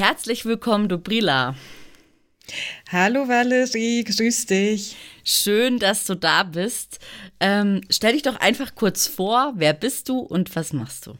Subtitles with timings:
[0.00, 1.54] Herzlich willkommen, Dobrila.
[2.90, 4.96] Hallo Valerie, grüß dich.
[5.24, 7.00] Schön, dass du da bist.
[7.38, 11.16] Ähm, stell dich doch einfach kurz vor, wer bist du und was machst du?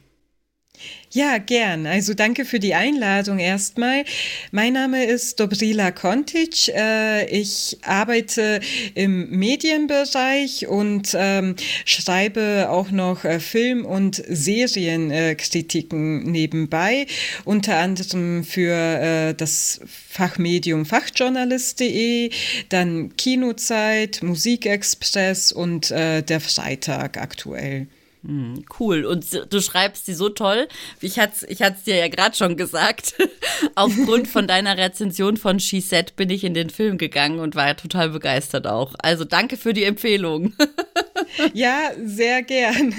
[1.12, 1.89] Ja, gern.
[1.89, 4.05] Also danke für die Einladung erstmal.
[4.52, 6.69] Mein Name ist Dobrila Kontic.
[6.69, 8.61] Äh, ich arbeite
[8.95, 17.09] im Medienbereich und ähm, schreibe auch noch äh, Film- und Serienkritiken nebenbei,
[17.44, 22.31] unter anderem für äh, das Fachmedium fachjournalist.de,
[22.69, 27.89] dann Kinozeit, Musikexpress und der Freitag aktuell.
[28.22, 29.06] Hm, cool.
[29.06, 30.68] Und du schreibst sie so toll.
[31.00, 33.14] Ich hatte ich es dir ja gerade schon gesagt.
[33.74, 37.74] Aufgrund von deiner Rezension von She Said bin ich in den Film gegangen und war
[37.76, 38.94] total begeistert auch.
[38.98, 40.52] Also danke für die Empfehlung.
[41.54, 42.94] ja, sehr gern.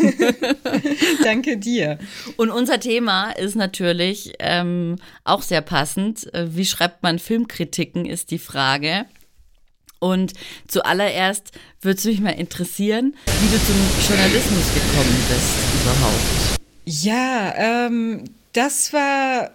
[1.24, 2.00] danke dir.
[2.38, 6.34] Und unser Thema ist natürlich ähm, auch sehr passend.
[6.34, 9.06] Äh, wie schreibt man Filmkritiken, ist die Frage.
[10.04, 10.34] Und
[10.68, 13.76] zuallererst würde es mich mal interessieren, wie du zum
[14.10, 16.60] Journalismus gekommen bist überhaupt.
[16.86, 19.52] Ja, ähm, das war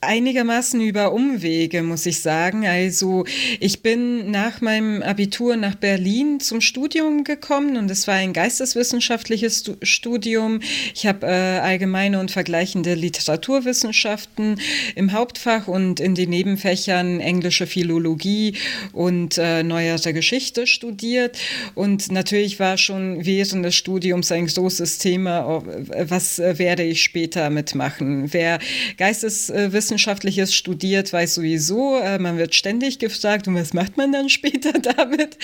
[0.00, 2.66] einigermaßen über Umwege, muss ich sagen.
[2.66, 3.24] Also
[3.58, 9.64] ich bin nach meinem Abitur nach Berlin zum Studium gekommen und es war ein geisteswissenschaftliches
[9.82, 10.60] Studium.
[10.94, 14.60] Ich habe äh, allgemeine und vergleichende Literaturwissenschaften
[14.94, 18.54] im Hauptfach und in den Nebenfächern englische Philologie
[18.92, 21.38] und äh, neuere Geschichte studiert.
[21.74, 27.50] Und natürlich war schon während des Studiums ein großes Thema, was äh, werde ich später
[27.50, 28.32] mitmachen.
[28.32, 28.60] Wer
[28.96, 34.28] Geisteswissenschaft Wissenschaftliches studiert, weiß sowieso, äh, man wird ständig gefragt, und was macht man dann
[34.28, 35.38] später damit?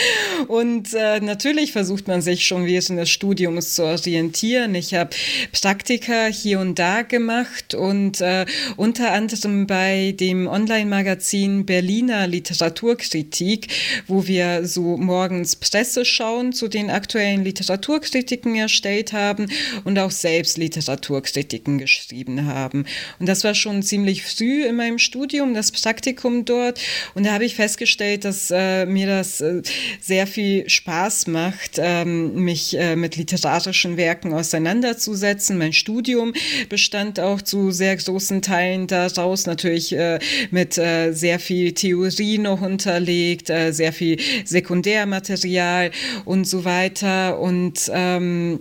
[0.48, 4.74] Und äh, natürlich versucht man sich schon während des Studiums zu orientieren.
[4.74, 5.16] Ich habe
[5.52, 8.44] Praktika hier und da gemacht und äh,
[8.76, 13.68] unter anderem bei dem Online-Magazin Berliner Literaturkritik,
[14.06, 19.46] wo wir so morgens Presse schauen zu den aktuellen Literaturkritiken erstellt haben
[19.84, 22.84] und auch selbst Literaturkritiken geschrieben haben.
[23.18, 26.80] Und das war schon ziemlich früh in meinem Studium, das Praktikum dort.
[27.14, 29.62] Und da habe ich festgestellt, dass äh, mir das äh,
[30.00, 35.58] sehr viel Spaß macht, ähm, mich äh, mit literarischen Werken auseinanderzusetzen.
[35.58, 36.32] Mein Studium
[36.68, 40.18] bestand auch zu sehr großen Teilen daraus, natürlich äh,
[40.50, 45.90] mit äh, sehr viel Theorie noch unterlegt, äh, sehr viel Sekundärmaterial
[46.24, 47.38] und so weiter.
[47.38, 48.60] Und ähm,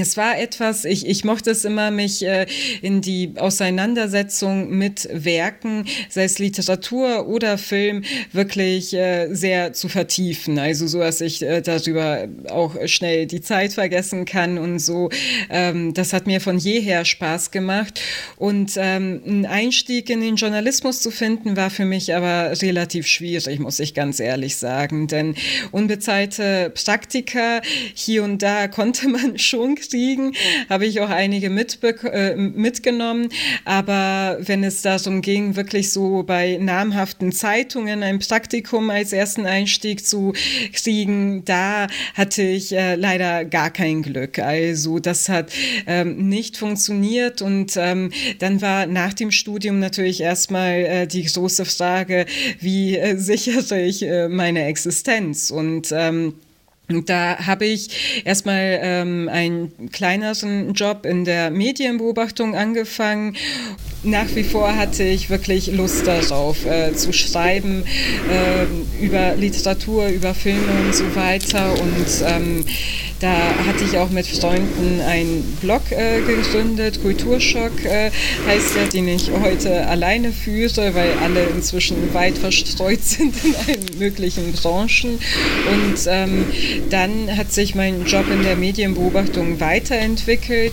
[0.00, 2.46] es war etwas, ich, ich mochte es immer, mich äh,
[2.80, 10.58] in die Auseinandersetzung mit Werken, sei es Literatur oder Film, wirklich äh, sehr zu vertiefen.
[10.58, 15.10] Also so, dass ich äh, darüber auch schnell die Zeit vergessen kann und so.
[15.50, 18.00] Ähm, das hat mir von jeher Spaß gemacht.
[18.36, 23.58] Und ähm, ein Einstieg in den Journalismus zu finden, war für mich aber relativ schwierig,
[23.58, 25.06] muss ich ganz ehrlich sagen.
[25.06, 25.34] Denn
[25.70, 27.60] unbezahlte Praktika
[27.94, 30.32] hier und da konnte man schon kriegen,
[30.68, 33.28] habe ich auch einige äh, mitgenommen.
[33.64, 40.06] Aber wenn es darum ging, wirklich so bei namhaften Zeitungen ein Praktikum als ersten Einstieg
[40.06, 40.32] zu
[40.72, 44.38] kriegen, da hatte ich äh, leider gar kein Glück.
[44.38, 45.52] Also das hat
[45.86, 51.64] ähm, nicht funktioniert und ähm, dann war nach dem Studium natürlich erstmal äh, die große
[51.64, 52.26] Frage,
[52.60, 56.34] wie äh, sichere ich äh, meine Existenz und ähm,
[57.00, 63.36] da habe ich erstmal ähm, einen kleineren Job in der Medienbeobachtung angefangen.
[64.04, 67.84] Nach wie vor hatte ich wirklich Lust darauf, äh, zu schreiben
[68.30, 71.72] äh, über Literatur, über Filme und so weiter.
[71.72, 72.64] Und ähm,
[73.22, 73.32] da
[73.66, 78.10] hatte ich auch mit Freunden einen Blog äh, gegründet, Kulturschock äh,
[78.48, 83.98] heißt der, den ich heute alleine führe, weil alle inzwischen weit verstreut sind in allen
[83.98, 85.20] möglichen Branchen.
[85.72, 86.46] Und ähm,
[86.90, 90.72] dann hat sich mein Job in der Medienbeobachtung weiterentwickelt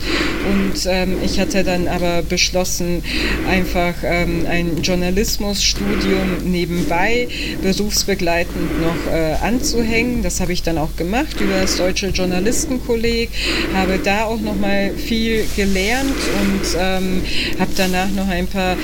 [0.49, 3.03] und ähm, ich hatte dann aber beschlossen,
[3.47, 7.27] einfach ähm, ein Journalismusstudium nebenbei
[7.61, 10.23] berufsbegleitend noch äh, anzuhängen.
[10.23, 13.29] Das habe ich dann auch gemacht über das Deutsche Journalismus Journalistenkolleg,
[13.73, 17.21] habe da auch noch mal viel gelernt und ähm,
[17.59, 18.77] habe danach noch ein paar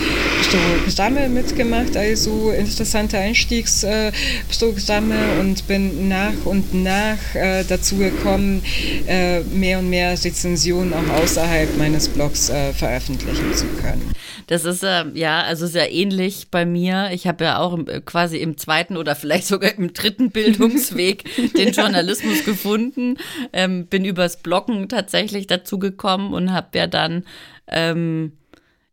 [0.85, 8.61] Programme mitgemacht, also interessante Einstiegsprogramme äh, und bin nach und nach äh, dazu gekommen,
[9.07, 14.11] äh, mehr und mehr Rezensionen auch außerhalb meines Blogs äh, veröffentlichen zu können.
[14.47, 17.09] Das ist äh, ja, also sehr ähnlich bei mir.
[17.12, 21.24] Ich habe ja auch im, quasi im zweiten oder vielleicht sogar im dritten Bildungsweg
[21.57, 23.18] den Journalismus gefunden.
[23.53, 27.24] Ähm, bin übers Bloggen tatsächlich dazu gekommen und habe ja dann
[27.68, 28.33] ähm,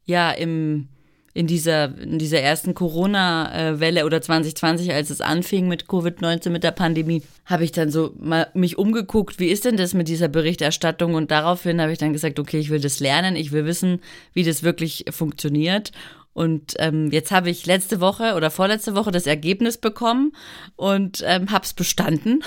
[0.04, 0.88] ja im
[1.34, 6.72] in dieser, in dieser ersten Corona-Welle oder 2020, als es anfing mit Covid-19, mit der
[6.72, 11.14] Pandemie, habe ich dann so mal mich umgeguckt, wie ist denn das mit dieser Berichterstattung?
[11.14, 14.00] Und daraufhin habe ich dann gesagt, okay, ich will das lernen, ich will wissen,
[14.34, 15.92] wie das wirklich funktioniert.
[16.34, 20.32] Und ähm, jetzt habe ich letzte Woche oder vorletzte Woche das Ergebnis bekommen
[20.76, 22.42] und ähm, habe es bestanden.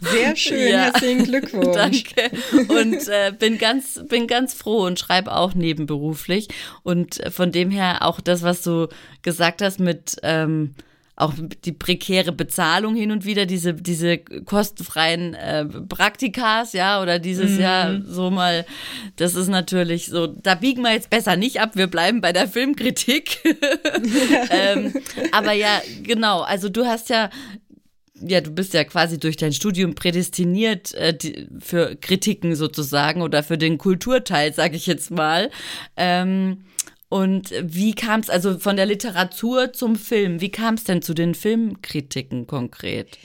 [0.00, 0.84] Sehr schön, ja.
[0.84, 1.74] herzlichen Glückwunsch.
[1.74, 2.30] Danke.
[2.68, 6.48] Und äh, bin ganz, bin ganz froh und schreibe auch nebenberuflich.
[6.82, 8.88] Und von dem her auch das, was du
[9.22, 10.74] gesagt hast mit ähm,
[11.20, 11.34] auch
[11.64, 17.60] die prekäre Bezahlung hin und wieder, diese, diese kostenfreien äh, Praktikas, ja, oder dieses mhm.
[17.60, 18.64] Jahr so mal,
[19.16, 22.48] das ist natürlich so, da biegen wir jetzt besser nicht ab, wir bleiben bei der
[22.48, 23.38] Filmkritik.
[24.50, 24.94] ähm,
[25.32, 27.30] aber ja, genau, also du hast ja
[28.22, 33.42] ja, du bist ja quasi durch dein Studium prädestiniert äh, die, für Kritiken sozusagen oder
[33.42, 35.50] für den Kulturteil, sage ich jetzt mal.
[35.96, 36.64] Ähm,
[37.10, 40.40] und wie kam es also von der Literatur zum Film?
[40.40, 43.18] Wie kam es denn zu den Filmkritiken konkret?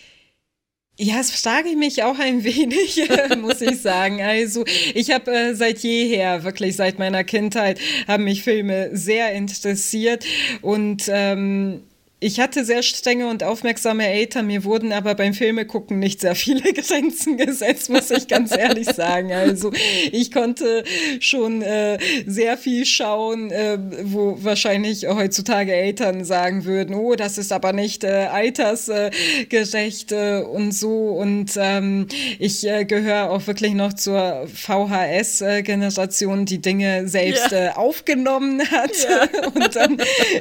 [0.97, 4.21] Ja, es frage ich mich auch ein wenig, muss ich sagen.
[4.21, 4.65] Also
[4.95, 10.25] ich habe äh, seit jeher, wirklich seit meiner Kindheit, haben mich Filme sehr interessiert
[10.63, 11.83] und ähm,
[12.21, 16.61] ich hatte sehr strenge und aufmerksame Eltern, mir wurden aber beim Filmegucken nicht sehr viele
[16.73, 19.33] Grenzen gesetzt, muss ich ganz ehrlich sagen.
[19.33, 19.73] Also
[20.11, 20.85] ich konnte
[21.19, 27.51] schon äh, sehr viel schauen, äh, wo wahrscheinlich heutzutage Eltern sagen würden, oh, das ist
[27.51, 31.09] aber nicht äh, altersgerecht äh, und so.
[31.09, 32.07] Und ähm,
[32.39, 37.65] ich äh, gehöre auch wirklich noch zur VHS-Generation, die Dinge selbst ja.
[37.65, 39.47] Äh, aufgenommen hat ja.
[39.53, 39.97] und dann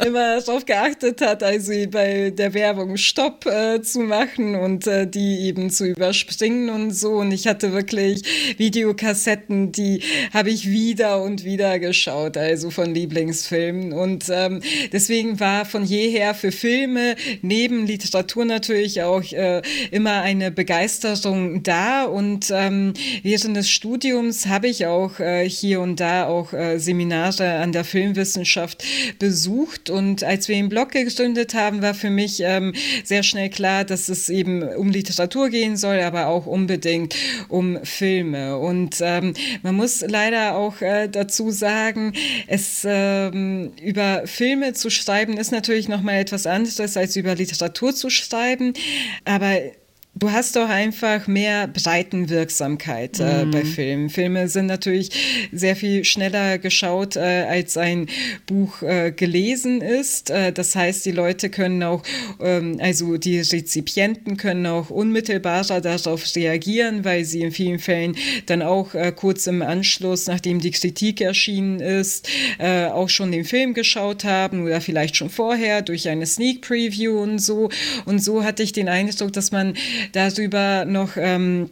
[0.07, 1.43] immer darauf geachtet hat.
[1.43, 6.69] Also quasi bei der Werbung Stopp äh, zu machen und äh, die eben zu überspringen
[6.69, 7.13] und so.
[7.13, 8.23] Und ich hatte wirklich
[8.59, 10.03] Videokassetten, die
[10.33, 13.93] habe ich wieder und wieder geschaut, also von Lieblingsfilmen.
[13.95, 14.61] Und ähm,
[14.93, 22.05] deswegen war von jeher für Filme neben Literatur natürlich auch äh, immer eine Begeisterung da.
[22.05, 27.55] Und ähm, während des Studiums habe ich auch äh, hier und da auch äh, Seminare
[27.55, 28.85] an der Filmwissenschaft
[29.19, 29.89] besucht.
[29.89, 32.75] Und als wir den Blog gegründet haben, war für mich ähm,
[33.05, 37.15] sehr schnell klar, dass es eben um Literatur gehen soll, aber auch unbedingt
[37.49, 38.59] um Filme.
[38.59, 42.13] Und ähm, man muss leider auch äh, dazu sagen,
[42.47, 47.95] es ähm, über Filme zu schreiben ist natürlich noch mal etwas anderes als über Literatur
[47.95, 48.75] zu schreiben,
[49.25, 49.59] aber
[50.17, 53.51] Du hast doch einfach mehr Breitenwirksamkeit äh, mhm.
[53.51, 54.11] bei Filmen.
[54.11, 55.11] Filme sind natürlich
[55.51, 58.07] sehr viel schneller geschaut, äh, als ein
[58.47, 60.31] Buch äh, gelesen ist.
[60.31, 62.05] Äh, das heißt, die Leute können auch,
[62.41, 68.63] ähm, also die Rezipienten können auch unmittelbarer darauf reagieren, weil sie in vielen Fällen dann
[68.63, 73.75] auch äh, kurz im Anschluss, nachdem die Kritik erschienen ist, äh, auch schon den Film
[73.75, 77.69] geschaut haben oder vielleicht schon vorher durch eine Sneak Preview und so.
[78.05, 79.75] Und so hatte ich den Eindruck, dass man
[80.13, 81.71] darüber noch ähm,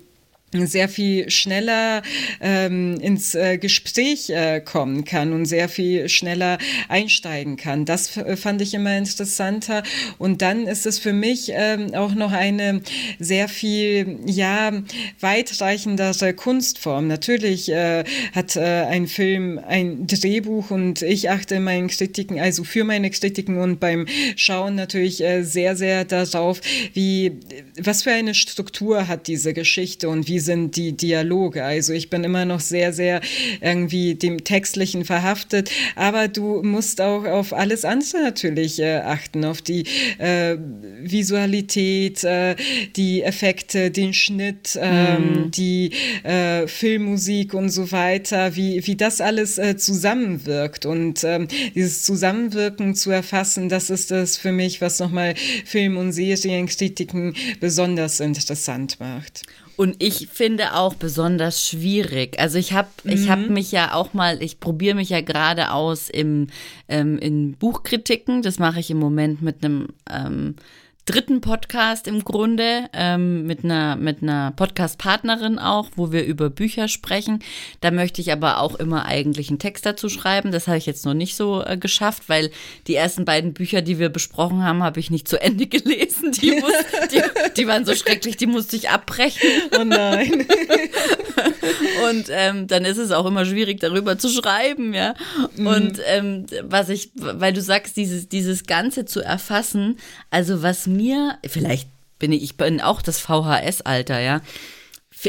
[0.53, 2.03] sehr viel schneller
[2.41, 7.85] ähm, ins äh, Gespräch äh, kommen kann und sehr viel schneller einsteigen kann.
[7.85, 9.83] Das fand ich immer interessanter.
[10.19, 12.83] Und dann ist es für mich ähm, auch noch eine
[13.19, 14.73] sehr viel, ja,
[15.21, 17.09] weitreichendere Kunstform.
[17.09, 18.05] Natürlich äh,
[18.35, 23.11] hat äh, ein Film ein Drehbuch und ich achte in meinen Kritiken, also für meine
[23.11, 24.07] Kritiken und beim
[24.37, 26.61] Schauen natürlich äh, sehr, sehr darauf,
[26.95, 27.33] wie,
[27.79, 31.65] was für eine Struktur hat diese Geschichte und wie sind die Dialoge.
[31.65, 33.21] Also ich bin immer noch sehr, sehr
[33.61, 39.63] irgendwie dem Textlichen verhaftet, aber du musst auch auf alles andere natürlich äh, achten, auf
[39.63, 39.85] die
[40.19, 40.57] äh,
[41.01, 42.57] Visualität, äh,
[42.97, 45.51] die Effekte, den Schnitt, ähm, mhm.
[45.51, 52.03] die äh, Filmmusik und so weiter, wie, wie das alles äh, zusammenwirkt und ähm, dieses
[52.03, 55.35] Zusammenwirken zu erfassen, das ist das für mich, was nochmal
[55.65, 59.43] Film- und Serienkritiken besonders interessant macht.
[59.77, 62.39] Und ich finde auch besonders schwierig.
[62.39, 63.13] Also ich habe mhm.
[63.13, 66.49] ich hab mich ja auch mal, ich probiere mich ja gerade aus im,
[66.89, 68.43] ähm, in Buchkritiken.
[68.43, 70.57] Das mache ich im Moment mit einem ähm,
[71.05, 76.87] dritten Podcast im Grunde ähm, mit einer, mit einer Podcast-Partnerin auch, wo wir über Bücher
[76.87, 77.41] sprechen.
[77.81, 80.53] Da möchte ich aber auch immer eigentlich einen Text dazu schreiben.
[80.53, 82.51] Das habe ich jetzt noch nicht so äh, geschafft, weil
[82.87, 86.31] die ersten beiden Bücher, die wir besprochen haben, habe ich nicht zu Ende gelesen.
[86.33, 86.73] Die, muss,
[87.11, 87.21] die,
[87.57, 89.49] die waren so schrecklich, die musste ich abbrechen.
[89.79, 90.47] Oh nein.
[92.09, 95.15] Und ähm, dann ist es auch immer schwierig, darüber zu schreiben, ja.
[95.57, 95.67] Mhm.
[95.67, 99.99] Und ähm, was ich, weil du sagst, dieses, dieses Ganze zu erfassen,
[100.31, 104.41] also was mir, vielleicht bin ich, ich bin auch das VHS-Alter, ja.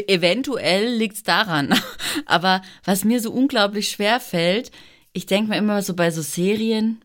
[0.06, 1.74] Eventuell liegt es daran.
[2.26, 4.70] Aber was mir so unglaublich schwer fällt,
[5.12, 7.00] ich denke mir immer so bei so Serien,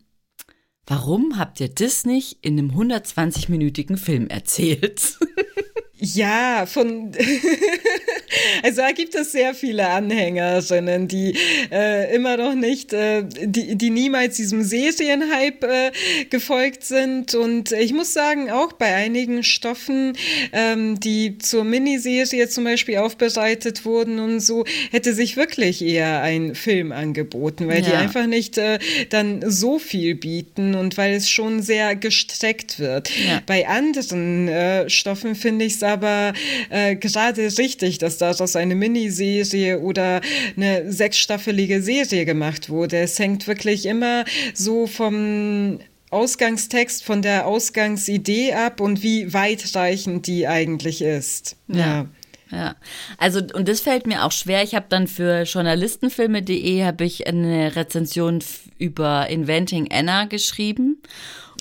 [0.85, 5.17] warum habt ihr das nicht in einem 120-minütigen Film erzählt?
[6.01, 7.11] Ja, von
[8.63, 11.35] also da gibt es sehr viele Anhängerinnen, die
[11.71, 15.91] äh, immer noch nicht, äh, die, die niemals diesem Serienhype äh,
[16.29, 17.35] gefolgt sind.
[17.35, 20.13] Und ich muss sagen, auch bei einigen Stoffen,
[20.53, 26.55] ähm, die zur Miniserie zum Beispiel aufbereitet wurden und so, hätte sich wirklich eher ein
[26.55, 27.89] Film angeboten, weil ja.
[27.89, 28.79] die einfach nicht äh,
[29.09, 33.09] dann so viel bieten und weil es schon sehr gestreckt wird.
[33.09, 33.41] Ja.
[33.45, 36.33] Bei anderen äh, Stoffen finde ich es aber
[36.69, 40.21] äh, gerade richtig, dass daraus eine Miniserie oder
[40.55, 42.97] eine sechsstaffelige Serie gemacht wurde.
[42.97, 45.79] Es hängt wirklich immer so vom
[46.11, 51.55] Ausgangstext, von der Ausgangsidee ab und wie weitreichend die eigentlich ist.
[51.67, 51.77] ja.
[51.77, 52.05] ja.
[52.51, 52.75] Ja,
[53.19, 54.63] also und das fällt mir auch schwer.
[54.63, 58.39] Ich habe dann für journalistenfilme.de habe ich eine Rezension
[58.79, 60.99] über Inventing Anna geschrieben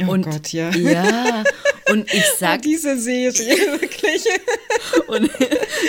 [0.07, 0.71] Oh und, Gott, ja.
[0.71, 1.45] Ja,
[1.91, 2.63] und ich sag.
[2.63, 4.25] Diese Serie, wirklich.
[5.09, 5.31] und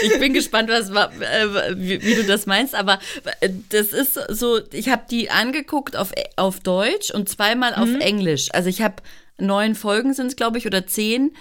[0.03, 2.99] ich bin gespannt, was, äh, wie, wie, du das meinst, aber
[3.41, 8.01] äh, das ist so, ich habe die angeguckt auf, auf Deutsch und zweimal auf mhm.
[8.01, 8.49] Englisch.
[8.53, 8.95] Also ich habe
[9.37, 11.31] neun Folgen sind es, glaube ich, oder zehn,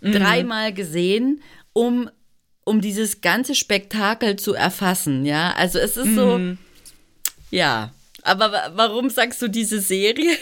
[0.00, 0.12] mhm.
[0.12, 2.10] dreimal gesehen, um,
[2.64, 5.52] um dieses ganze Spektakel zu erfassen, ja.
[5.56, 6.16] Also es ist mhm.
[6.16, 6.40] so,
[7.50, 7.92] ja.
[8.22, 10.36] Aber warum sagst du diese Serie?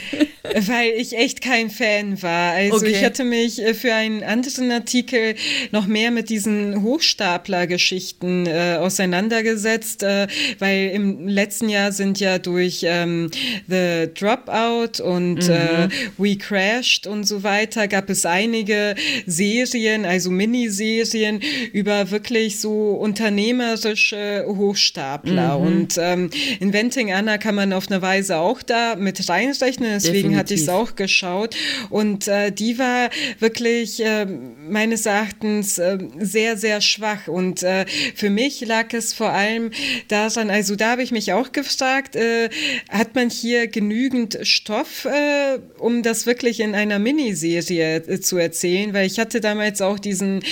[0.66, 2.52] Weil ich echt kein Fan war.
[2.52, 2.90] Also okay.
[2.90, 5.34] ich hatte mich äh, für einen anderen Artikel
[5.72, 10.26] noch mehr mit diesen Hochstapler-Geschichten äh, auseinandergesetzt, äh,
[10.58, 13.30] weil im letzten Jahr sind ja durch ähm,
[13.68, 15.90] The Dropout und äh, mhm.
[15.90, 18.94] äh, We Crashed und so weiter gab es einige
[19.26, 21.40] Serien, also Miniserien
[21.72, 25.58] über wirklich so unternehmerische Hochstapler.
[25.58, 25.66] Mhm.
[25.66, 29.85] Und ähm, Inventing Anna kann man auf eine Weise auch da mit reinrechnen.
[29.94, 30.38] Deswegen Definitiv.
[30.38, 31.56] hatte ich es auch geschaut.
[31.90, 37.28] Und äh, die war wirklich äh, meines Erachtens äh, sehr, sehr schwach.
[37.28, 39.70] Und äh, für mich lag es vor allem
[40.08, 42.48] daran, also da habe ich mich auch gefragt, äh,
[42.88, 48.92] hat man hier genügend Stoff, äh, um das wirklich in einer Miniserie zu erzählen?
[48.92, 50.42] Weil ich hatte damals auch diesen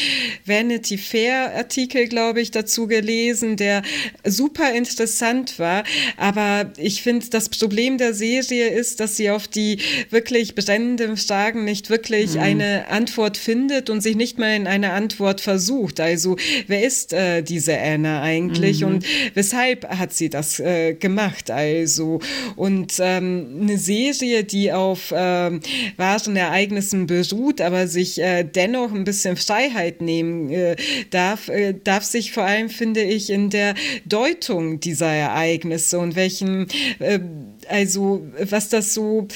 [0.45, 3.83] Vanity Fair Artikel, glaube ich, dazu gelesen, der
[4.25, 5.85] super interessant war.
[6.17, 9.79] Aber ich finde, das Problem der Serie ist, dass sie auf die
[10.11, 12.41] wirklich brennenden Fragen nicht wirklich mhm.
[12.41, 16.01] eine Antwort findet und sich nicht mal in eine Antwort versucht.
[16.01, 18.87] Also wer ist äh, diese Anna eigentlich mhm.
[18.87, 21.51] und weshalb hat sie das äh, gemacht?
[21.51, 22.21] Also
[22.57, 25.61] und ähm, eine Serie, die auf ähm,
[25.97, 30.77] wahren Ereignissen beruht, aber sich äh, dennoch ein bisschen Freiheit nehmen äh,
[31.11, 36.67] darf, äh, darf sich vor allem, finde ich, in der Deutung dieser Ereignisse und welchen
[36.99, 37.21] äh,
[37.69, 39.29] also was das so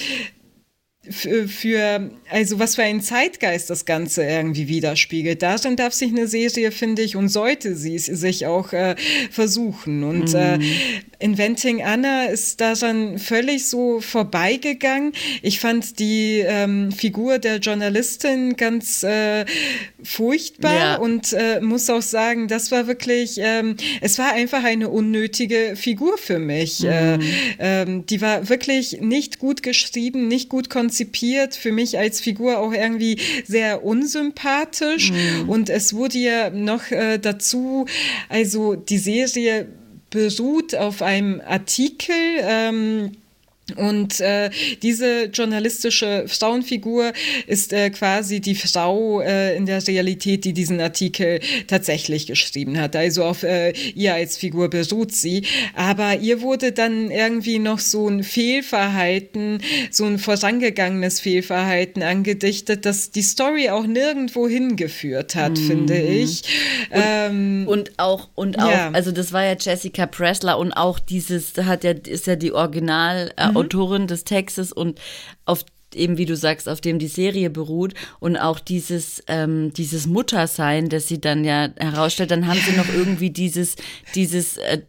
[1.11, 1.49] für,
[2.31, 5.43] also was für ein Zeitgeist das Ganze irgendwie widerspiegelt.
[5.43, 8.97] Darin darf sich eine Serie, finde ich, und sollte sie sich auch äh,
[9.31, 10.05] versuchen.
[10.05, 10.63] Und äh, mhm.
[10.63, 10.67] äh,
[11.21, 15.13] Inventing Anna ist daran völlig so vorbeigegangen.
[15.43, 19.45] Ich fand die ähm, Figur der Journalistin ganz äh,
[20.03, 20.97] furchtbar ja.
[20.97, 26.19] und äh, muss auch sagen, das war wirklich, ähm, es war einfach eine unnötige Figur
[26.19, 26.81] für mich.
[26.81, 27.21] Mhm.
[27.59, 32.73] Ähm, die war wirklich nicht gut geschrieben, nicht gut konzipiert, für mich als Figur auch
[32.73, 35.11] irgendwie sehr unsympathisch.
[35.13, 35.49] Mhm.
[35.49, 37.87] Und es wurde ja noch äh, dazu,
[38.29, 39.69] also die Serie
[40.11, 43.13] beruht auf einem Artikel, ähm,
[43.77, 44.51] und äh,
[44.83, 47.13] diese journalistische Frauenfigur
[47.47, 52.97] ist äh, quasi die Frau äh, in der Realität, die diesen Artikel tatsächlich geschrieben hat.
[52.97, 55.45] Also auf äh, ihr als Figur beruht sie.
[55.75, 59.61] Aber ihr wurde dann irgendwie noch so ein Fehlverhalten,
[59.91, 65.67] so ein vorangegangenes Fehlverhalten angedichtet, das die Story auch nirgendwo hingeführt hat, mhm.
[65.67, 66.43] finde ich.
[66.91, 68.91] Und, ähm, und auch, und auch, ja.
[68.93, 73.33] also das war ja Jessica Pressler und auch dieses, hat ja, ist ja die Original-
[73.51, 73.58] mhm.
[73.59, 75.01] Autorin des Textes und
[75.45, 75.65] auf
[75.95, 80.89] eben wie du sagst, auf dem die Serie beruht und auch dieses, ähm, dieses Muttersein,
[80.89, 83.77] das sie dann ja herausstellt, dann haben sie noch irgendwie dieses,
[84.15, 84.83] dieses, äh,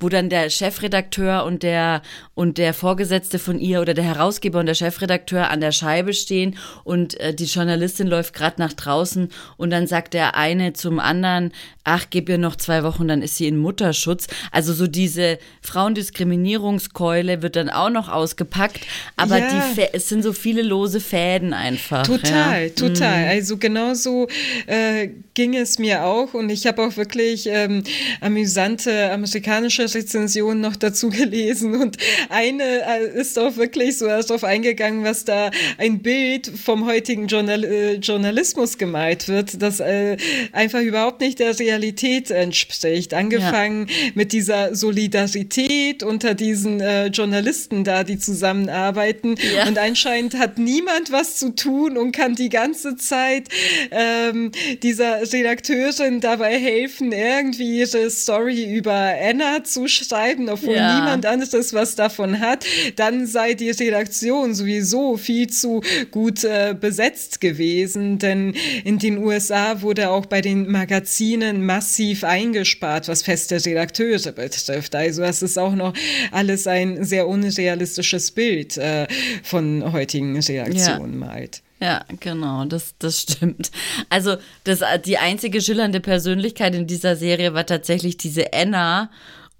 [0.00, 2.02] wo dann der Chefredakteur und der
[2.34, 6.56] und der Vorgesetzte von ihr oder der Herausgeber und der Chefredakteur an der Scheibe stehen
[6.84, 11.52] und äh, die Journalistin läuft gerade nach draußen und dann sagt der eine zum anderen,
[11.84, 14.26] ach, gib ihr noch zwei Wochen, dann ist sie in Mutterschutz.
[14.50, 18.80] Also so diese Frauendiskriminierungskeule wird dann auch noch ausgepackt,
[19.16, 19.48] aber ja.
[19.74, 22.04] die, es sind so viele lose Fäden einfach.
[22.04, 22.68] Total, ja.
[22.70, 23.22] total.
[23.22, 23.30] Mhm.
[23.30, 24.26] Also genauso
[24.66, 27.84] äh, ging es mir auch und ich habe auch wirklich ähm,
[28.20, 35.04] amüsante amerikanische Rezensionen noch dazu gelesen und eine äh, ist auch wirklich so darauf eingegangen,
[35.04, 40.16] was da ein Bild vom heutigen Journal äh, Journalismus gemalt wird, das äh,
[40.50, 43.14] einfach überhaupt nicht der Realität entspricht.
[43.14, 43.94] Angefangen ja.
[44.14, 49.68] mit dieser Solidarität unter diesen äh, Journalisten da, die zusammenarbeiten ja.
[49.68, 53.48] und anscheinend hat niemand was zu tun und kann die ganze Zeit
[53.90, 60.98] ähm, dieser Redakteurin dabei helfen, irgendwie ihre Story über Anna zu schreiben, obwohl ja.
[60.98, 62.64] niemand anderes was davon hat.
[62.96, 68.54] Dann sei die Redaktion sowieso viel zu gut äh, besetzt gewesen, denn
[68.84, 74.94] in den USA wurde auch bei den Magazinen massiv eingespart, was feste Redakteure betrifft.
[74.94, 75.92] Also das ist auch noch
[76.30, 79.06] alles ein sehr unrealistisches Bild äh,
[79.42, 81.26] von heutigen Reaktion ja.
[81.26, 81.62] malt.
[81.80, 83.70] Ja, genau, das, das stimmt.
[84.08, 89.10] Also das, die einzige schillernde Persönlichkeit in dieser Serie war tatsächlich diese Anna.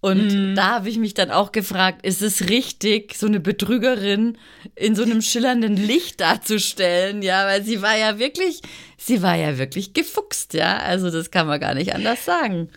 [0.00, 0.54] Und mm.
[0.54, 4.38] da habe ich mich dann auch gefragt, ist es richtig, so eine Betrügerin
[4.76, 7.22] in so einem schillernden Licht darzustellen?
[7.22, 8.62] Ja, weil sie war ja wirklich,
[8.96, 10.78] sie war ja wirklich gefuchst, ja.
[10.78, 12.70] Also das kann man gar nicht anders sagen.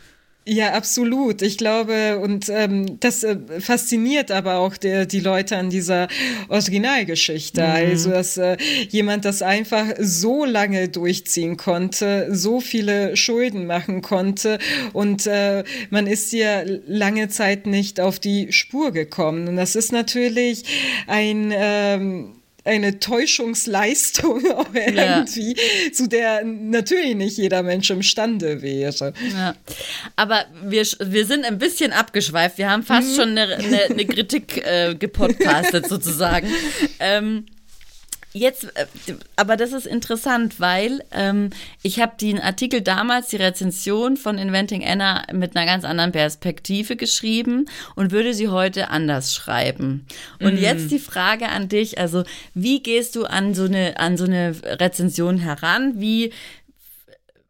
[0.52, 1.44] Ja, absolut.
[1.44, 6.08] Ich glaube, und ähm, das äh, fasziniert aber auch der, die Leute an dieser
[6.48, 7.62] Originalgeschichte.
[7.62, 7.68] Mhm.
[7.68, 8.58] Also, dass äh,
[8.90, 14.58] jemand das einfach so lange durchziehen konnte, so viele Schulden machen konnte
[14.92, 19.48] und äh, man ist ja lange Zeit nicht auf die Spur gekommen.
[19.50, 20.64] Und das ist natürlich
[21.06, 24.42] ein ähm, eine Täuschungsleistung
[24.74, 25.92] irgendwie, ja.
[25.94, 29.14] zu der natürlich nicht jeder Mensch imstande wäre.
[29.34, 29.56] Ja.
[30.16, 32.58] Aber wir, wir sind ein bisschen abgeschweift.
[32.58, 33.16] Wir haben fast mhm.
[33.16, 36.48] schon eine, eine, eine Kritik äh, gepodcastet sozusagen.
[37.00, 37.46] Ähm,
[38.32, 38.86] Jetzt, äh,
[39.36, 41.50] aber das ist interessant, weil ähm,
[41.82, 46.96] ich habe den Artikel damals, die Rezension von Inventing Anna mit einer ganz anderen Perspektive
[46.96, 47.66] geschrieben
[47.96, 50.06] und würde sie heute anders schreiben.
[50.40, 50.62] Und mhm.
[50.62, 54.56] jetzt die Frage an dich, also wie gehst du an so eine, an so eine
[54.64, 56.00] Rezension heran?
[56.00, 56.32] Wie,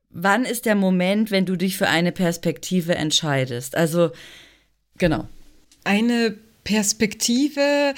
[0.09, 3.75] wann ist der Moment, wenn du dich für eine Perspektive entscheidest?
[3.75, 4.11] Also,
[4.97, 5.27] genau.
[5.83, 7.93] Eine Perspektive,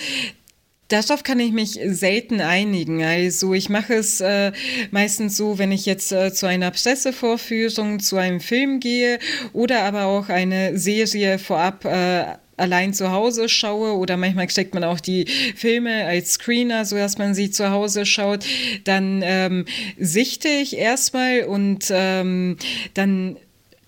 [0.91, 3.01] Darauf kann ich mich selten einigen.
[3.01, 4.51] Also ich mache es äh,
[4.91, 9.19] meistens so, wenn ich jetzt äh, zu einer Pressevorführung, zu einem Film gehe
[9.53, 12.25] oder aber auch eine Serie vorab äh,
[12.57, 17.17] allein zu Hause schaue oder manchmal steckt man auch die Filme als Screener, so dass
[17.17, 18.45] man sie zu Hause schaut,
[18.83, 19.65] dann ähm,
[19.97, 22.57] sichte ich erstmal und ähm,
[22.93, 23.37] dann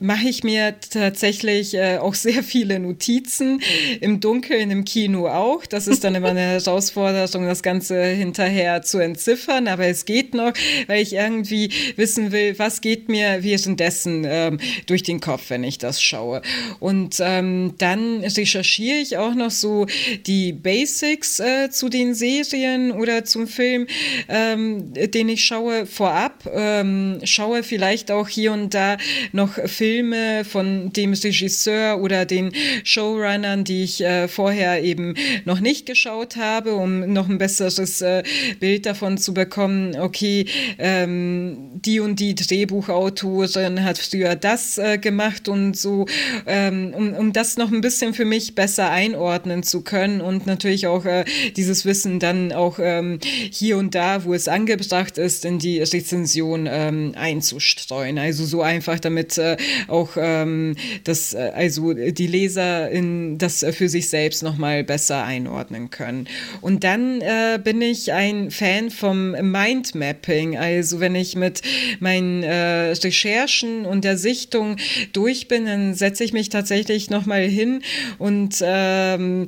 [0.03, 3.61] mache ich mir tatsächlich äh, auch sehr viele Notizen.
[4.01, 5.65] Im Dunkeln, im Kino auch.
[5.65, 9.69] Das ist dann immer eine Herausforderung, das Ganze hinterher zu entziffern.
[9.69, 10.51] Aber es geht noch,
[10.87, 15.77] weil ich irgendwie wissen will, was geht mir währenddessen ähm, durch den Kopf, wenn ich
[15.77, 16.41] das schaue.
[16.81, 19.87] Und ähm, dann recherchiere ich auch noch so
[20.25, 23.87] die Basics äh, zu den Serien oder zum Film,
[24.27, 26.49] ähm, den ich schaue, vorab.
[26.53, 28.97] Ähm, schaue vielleicht auch hier und da
[29.31, 32.51] noch Filme Filme von dem Regisseur oder den
[32.84, 35.13] Showrunnern, die ich äh, vorher eben
[35.45, 38.23] noch nicht geschaut habe, um noch ein besseres äh,
[38.60, 40.47] Bild davon zu bekommen, okay,
[40.79, 46.08] ähm, die und die Drehbuchautorin hat früher das äh, gemacht und so,
[46.47, 50.88] ähm, um, um das noch ein bisschen für mich besser einordnen zu können und natürlich
[50.88, 51.23] auch äh,
[51.56, 56.67] dieses Wissen dann auch ähm, hier und da, wo es angebracht ist, in die Rezension
[56.67, 58.17] ähm, einzustreuen.
[58.17, 63.89] Also so einfach, damit äh, auch ähm, das, äh, also die Leser in das für
[63.89, 66.27] sich selbst nochmal besser einordnen können.
[66.62, 70.57] Und dann äh, bin ich ein Fan vom Mindmapping.
[70.57, 71.62] Also wenn ich mit
[71.99, 74.77] meinen äh, Recherchen und der Sichtung
[75.13, 77.81] durch bin, dann setze ich mich tatsächlich nochmal hin
[78.17, 79.47] und ähm,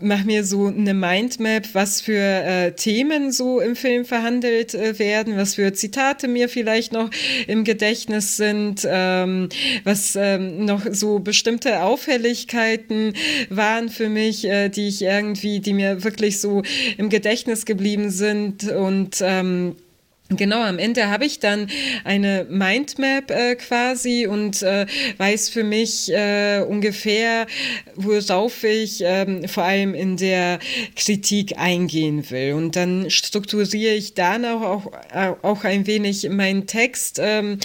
[0.00, 5.36] mache mir so eine Mindmap, was für äh, Themen so im Film verhandelt äh, werden,
[5.36, 7.10] was für Zitate mir vielleicht noch
[7.46, 9.48] im Gedächtnis sind, ähm,
[9.84, 13.14] was ähm, noch so bestimmte Auffälligkeiten
[13.48, 16.62] waren für mich, äh, die ich irgendwie, die mir wirklich so
[16.96, 18.70] im Gedächtnis geblieben sind.
[18.70, 19.76] Und ähm,
[20.32, 21.66] Genau, am Ende habe ich dann
[22.04, 24.86] eine Mindmap äh, quasi und äh,
[25.18, 27.48] weiß für mich äh, ungefähr,
[27.96, 30.60] worauf ich ähm, vor allem in der
[30.94, 32.52] Kritik eingehen will.
[32.52, 34.92] Und dann strukturiere ich danach auch,
[35.42, 37.58] auch ein wenig meinen Text, ähm,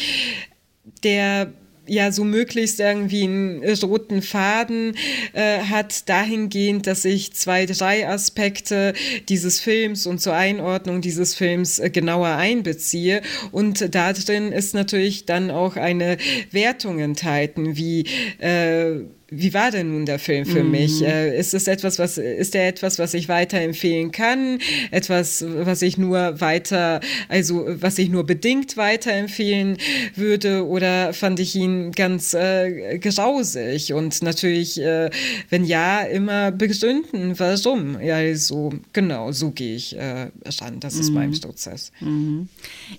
[1.04, 1.54] der
[1.88, 4.95] ja so möglichst irgendwie einen roten Faden
[5.34, 8.93] äh, hat, dahingehend, dass ich zwei, drei Aspekte
[9.30, 13.21] dieses Films und zur Einordnung dieses Films äh, genauer einbeziehe.
[13.52, 16.17] Und da drin ist natürlich dann auch eine
[16.52, 18.06] Wertung enthalten, wie
[18.39, 20.72] äh, wie war denn nun der Film für mhm.
[20.72, 21.02] mich?
[21.02, 24.60] Äh, ist es etwas, was ist er etwas, was ich weiterempfehlen kann?
[24.92, 29.78] Etwas, was ich nur weiter, also was ich nur bedingt weiterempfehlen
[30.16, 30.68] würde?
[30.68, 33.94] Oder fand ich ihn ganz äh, grausig?
[33.94, 35.10] Und natürlich, äh,
[35.50, 38.00] wenn ja, immer begründen, warum?
[38.02, 40.28] Ja, also genau, so gehe ich äh,
[40.62, 40.80] ran.
[40.80, 41.16] Das ist mhm.
[41.16, 41.92] mein Prozess.
[42.00, 42.48] Mhm.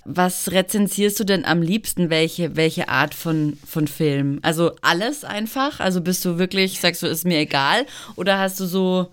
[0.03, 2.09] Was rezensierst du denn am liebsten?
[2.09, 4.39] Welche, welche Art von, von Film?
[4.41, 5.79] Also alles einfach?
[5.79, 7.85] Also bist du du wirklich, sagst du, ist mir egal?
[8.15, 9.07] Oder hast du so,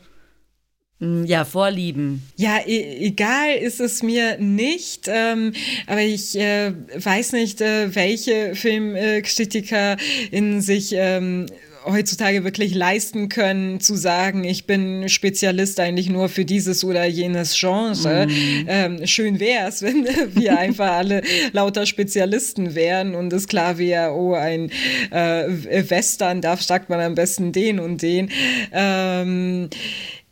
[1.00, 2.22] hm, ja, Vorlieben.
[2.36, 5.52] Ja, e egal ist es mir nicht, ähm,
[5.86, 9.96] aber ich äh, weiß nicht, äh, welche Filmkritiker
[10.30, 11.46] in sich ähm,
[11.84, 17.58] heutzutage wirklich leisten können, zu sagen, ich bin Spezialist eigentlich nur für dieses oder jenes
[17.58, 18.26] Genre.
[18.26, 18.66] Mm.
[18.66, 24.12] Ähm, schön wäre es, wenn wir einfach alle lauter Spezialisten wären und es klar wäre,
[24.14, 24.70] oh, ein
[25.10, 25.44] äh,
[25.88, 28.30] Western, da sagt man am besten den und den.
[28.72, 29.68] Ähm,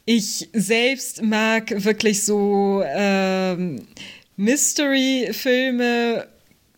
[0.05, 3.83] ich selbst mag wirklich so ähm,
[4.37, 6.27] Mystery-Filme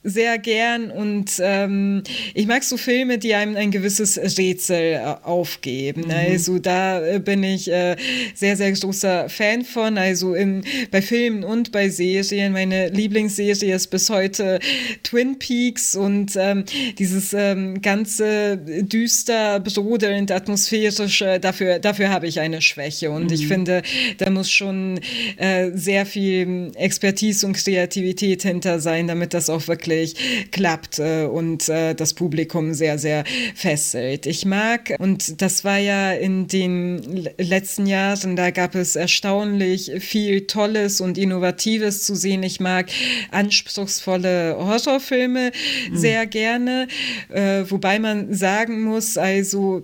[0.04, 2.02] sehr gern und ähm,
[2.34, 6.02] ich mag so Filme, die einem ein gewisses Rätsel äh, aufgeben.
[6.02, 6.10] Mhm.
[6.10, 7.96] Also da äh, bin ich äh,
[8.34, 9.96] sehr, sehr großer Fan von.
[9.96, 12.52] Also in, bei Filmen und bei Serien.
[12.52, 14.60] Meine Lieblingsserie ist bis heute
[15.02, 16.64] Twin Peaks und ähm,
[16.98, 23.10] dieses ähm, ganze düster, brodelnd, atmosphärische, dafür, dafür habe ich eine Schwäche.
[23.10, 23.32] Und mhm.
[23.32, 23.80] ich finde,
[24.18, 25.00] da muss schon
[25.38, 31.24] äh, sehr viel Expertise und Kreativität hinter sein, damit das auch wirklich wirklich klappt äh,
[31.24, 34.26] und äh, das Publikum sehr, sehr fesselt.
[34.26, 40.46] Ich mag, und das war ja in den letzten Jahren, da gab es erstaunlich viel
[40.46, 42.42] Tolles und Innovatives zu sehen.
[42.42, 42.90] Ich mag
[43.30, 45.52] anspruchsvolle Horrorfilme
[45.90, 45.96] mhm.
[45.96, 46.88] sehr gerne,
[47.30, 49.82] äh, wobei man sagen muss, also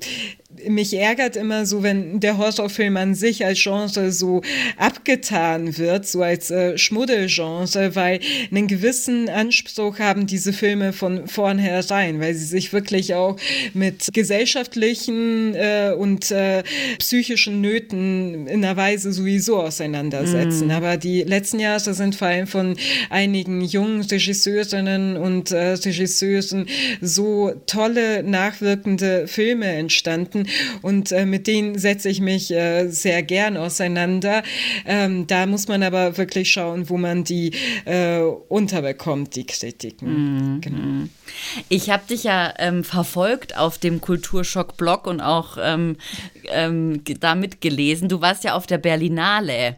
[0.68, 4.42] mich ärgert immer so, wenn der Horrorfilm an sich als Genre so
[4.76, 8.20] abgetan wird, so als äh, Schmuddelgenre, weil
[8.50, 13.36] einen gewissen Anspruch haben diese Filme von vornherein, weil sie sich wirklich auch
[13.74, 16.62] mit gesellschaftlichen äh, und äh,
[16.98, 20.68] psychischen Nöten in einer Weise sowieso auseinandersetzen.
[20.68, 20.72] Mm.
[20.72, 22.76] Aber die letzten Jahre sind vor allem von
[23.08, 26.66] einigen jungen Regisseurinnen und äh, Regisseuren
[27.00, 30.46] so tolle, nachwirkende Filme entstanden,
[30.82, 34.42] und äh, mit denen setze ich mich äh, sehr gern auseinander.
[34.86, 37.52] Ähm, da muss man aber wirklich schauen, wo man die
[37.84, 40.54] äh, unterbekommt, die Kritiken.
[40.54, 40.60] Mhm.
[40.60, 41.08] Genau.
[41.68, 45.96] Ich habe dich ja ähm, verfolgt auf dem Kulturschock-Blog und auch ähm,
[46.52, 48.08] ähm, da mitgelesen.
[48.08, 49.76] Du warst ja auf der Berlinale.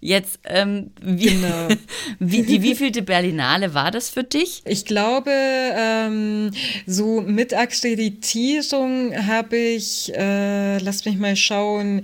[0.00, 1.68] Jetzt, ähm, wie, genau.
[2.18, 4.62] wie, die wievielte Berlinale war das für dich?
[4.64, 6.52] Ich glaube, ähm,
[6.86, 12.02] so mit Akkreditierung habe ich, äh, lass mich mal schauen,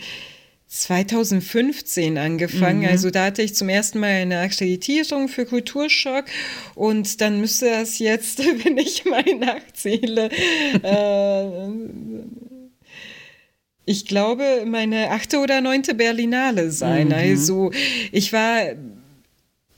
[0.68, 2.80] 2015 angefangen.
[2.80, 2.88] Mhm.
[2.88, 6.24] Also da hatte ich zum ersten Mal eine Akkreditierung für Kulturschock
[6.74, 10.28] und dann müsste das jetzt, wenn ich mal nachzähle,
[10.82, 11.68] äh,
[13.86, 17.08] ich glaube, meine achte oder neunte Berlinale sein.
[17.08, 17.14] Mhm.
[17.14, 17.70] Also
[18.10, 18.58] ich war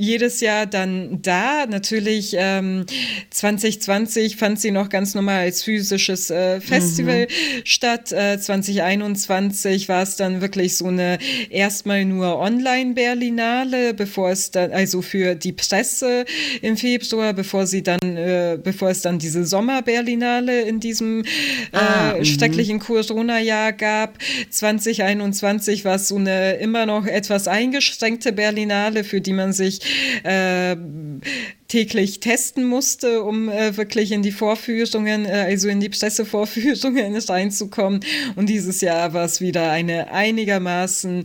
[0.01, 1.67] jedes Jahr dann da.
[1.67, 2.87] Natürlich ähm,
[3.31, 7.61] 2020 fand sie noch ganz normal als physisches äh, Festival mhm.
[7.65, 8.13] statt.
[8.13, 11.19] Äh, 2021 war es dann wirklich so eine
[11.51, 16.25] erstmal nur Online-Berlinale, bevor es dann, also für die Presse
[16.63, 21.25] im Februar, bevor sie dann, äh, bevor es dann diese Sommer-Berlinale in diesem
[21.73, 22.25] ah, äh, mhm.
[22.25, 24.19] schrecklichen Corona-Jahr gab.
[24.51, 29.81] 2021 war es so eine immer noch etwas eingeschränkte Berlinale, für die man sich
[30.25, 31.19] Euh,
[31.69, 38.01] täglich testen musste, um äh, wirklich in die Vorführungen, äh, also in die Pressevorführungen reinzukommen.
[38.37, 41.25] Und dieses Jahr war es wieder eine einigermaßen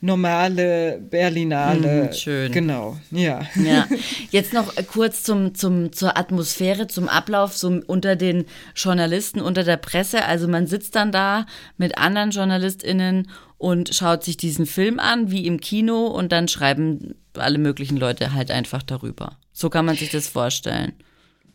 [0.00, 2.08] normale Berlinale.
[2.08, 2.52] Hm, schön.
[2.52, 3.42] Genau, ja.
[3.54, 3.86] Ja.
[4.32, 9.76] Jetzt noch kurz zum, zum, zur Atmosphäre, zum Ablauf, so unter den Journalisten, unter der
[9.76, 10.24] Presse.
[10.24, 11.46] Also man sitzt dann da
[11.78, 17.14] mit anderen JournalistInnen und schaut sich diesen Film an, wie im Kino, und dann schreiben
[17.34, 19.38] alle möglichen Leute halt einfach darüber.
[19.54, 20.92] So kann man sich das vorstellen.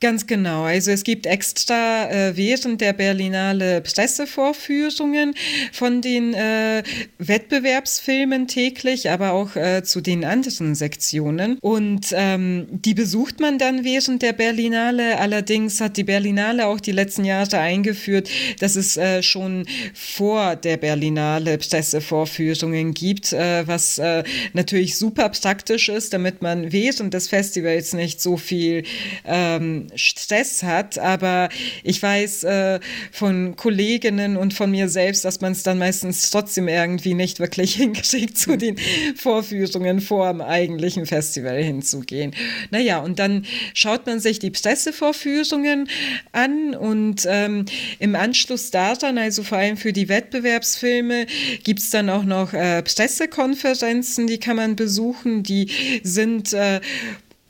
[0.02, 0.64] Ganz genau.
[0.64, 5.34] Also es gibt extra äh, während der Berlinale Pressevorführungen
[5.74, 6.84] von den äh,
[7.18, 11.58] Wettbewerbsfilmen täglich, aber auch äh, zu den anderen Sektionen.
[11.60, 15.20] Und ähm, die besucht man dann während der Berlinale.
[15.20, 20.78] Allerdings hat die Berlinale auch die letzten Jahre eingeführt, dass es äh, schon vor der
[20.78, 27.94] Berlinale Pressevorführungen gibt, äh, was äh, natürlich super praktisch ist, damit man während des Festivals
[27.94, 28.84] nicht so viel
[29.26, 31.50] ähm, Stress hat, aber
[31.84, 32.80] ich weiß äh,
[33.12, 37.76] von Kolleginnen und von mir selbst, dass man es dann meistens trotzdem irgendwie nicht wirklich
[37.76, 38.78] hinkriegt, zu den
[39.16, 42.36] Vorführungen vor dem eigentlichen Festival hinzugehen.
[42.72, 45.90] Naja, und dann schaut man sich die Pressevorführungen
[46.32, 47.66] an und ähm,
[48.00, 51.26] im Anschluss daran, also vor allem für die Wettbewerbsfilme,
[51.64, 55.70] gibt es dann auch noch äh, Pressekonferenzen, die kann man besuchen, die
[56.04, 56.82] sind äh,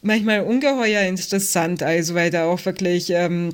[0.01, 3.53] manchmal ungeheuer interessant, also weil da auch wirklich ähm,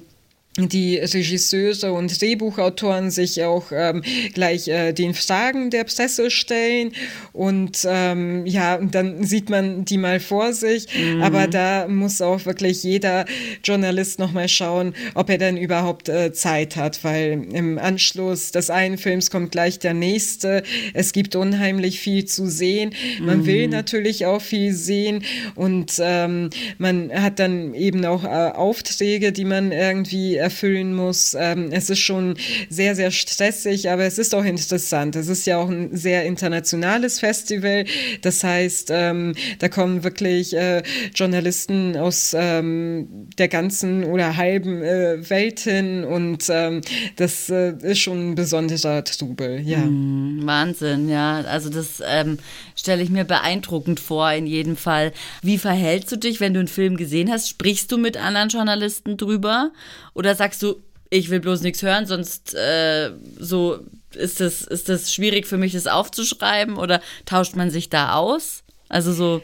[0.58, 6.94] die Regisseure und Drehbuchautoren sich auch ähm, gleich äh, den Fragen der Presse stellen
[7.34, 11.22] und ähm, ja, und dann sieht man die mal vor sich, mhm.
[11.22, 13.26] aber da muss auch wirklich jeder
[13.66, 18.98] Journalist nochmal schauen, ob er denn überhaupt äh, Zeit hat, weil im Anschluss des einen
[18.98, 20.64] Films kommt gleich der nächste.
[20.94, 22.94] Es gibt unheimlich viel zu sehen.
[23.20, 23.46] Man mhm.
[23.46, 25.24] will natürlich auch viel sehen
[25.56, 31.36] und ähm, man hat dann eben auch äh, Aufträge, die man irgendwie erfüllen muss.
[31.38, 32.36] Ähm, es ist schon
[32.70, 35.16] sehr, sehr stressig, aber es ist auch interessant.
[35.16, 37.86] Es ist ja auch ein sehr internationales Festival.
[38.22, 40.84] Das heißt, ähm, da kommen wirklich äh,
[41.16, 46.82] Journalisten aus ähm, der ganzen oder halben äh, Welt hin und ähm,
[47.16, 49.62] das äh, ist schon ein besonderer Trubel.
[49.62, 49.80] Ja.
[49.80, 51.42] Mm, Wahnsinn, ja.
[51.42, 52.38] Also das ähm,
[52.76, 55.12] stelle ich mir beeindruckend vor, in jedem Fall.
[55.42, 57.50] Wie verhältst du dich, wenn du einen Film gesehen hast?
[57.50, 59.72] Sprichst du mit anderen Journalisten drüber?
[60.16, 63.80] Oder sagst du, ich will bloß nichts hören, sonst äh, so
[64.14, 66.78] ist das, ist das schwierig für mich, das aufzuschreiben?
[66.78, 68.64] Oder tauscht man sich da aus?
[68.90, 69.44] Also so.